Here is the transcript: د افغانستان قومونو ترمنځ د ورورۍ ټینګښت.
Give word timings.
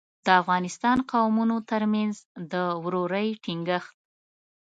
د 0.25 0.27
افغانستان 0.41 0.97
قومونو 1.11 1.55
ترمنځ 1.71 2.15
د 2.51 2.53
ورورۍ 2.83 3.27
ټینګښت. 3.43 3.93